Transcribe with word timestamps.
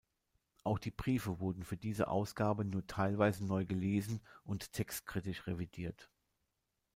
Auch 0.63 0.79
die 0.79 0.89
Briefe 0.89 1.39
wurden 1.39 1.63
für 1.63 1.77
diese 1.77 2.07
Ausgabe 2.07 2.65
nur 2.65 2.87
teilweise 2.87 3.45
neu 3.45 3.67
gelesen 3.67 4.19
und 4.43 4.73
textkritisch 4.73 5.45
revidiert. 5.45 6.09